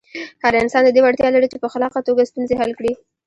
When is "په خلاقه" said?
1.63-1.99